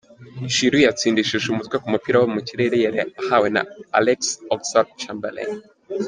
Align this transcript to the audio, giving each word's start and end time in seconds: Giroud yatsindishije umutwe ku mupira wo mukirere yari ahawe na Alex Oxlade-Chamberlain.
Giroud 0.53 0.83
yatsindishije 0.85 1.45
umutwe 1.49 1.75
ku 1.81 1.87
mupira 1.93 2.17
wo 2.21 2.27
mukirere 2.35 2.75
yari 2.85 2.99
ahawe 3.21 3.47
na 3.55 3.61
Alex 3.99 4.19
Oxlade-Chamberlain. 4.55 5.51